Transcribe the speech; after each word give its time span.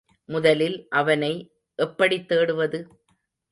முதலில் 0.29 0.87
அவனை 0.89 1.51
எப்படித் 1.75 2.27
தேடுவது? 2.31 2.79